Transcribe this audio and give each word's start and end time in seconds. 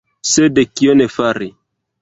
Sed 0.29 0.61
kion 0.81 1.05
fari?! 1.17 1.55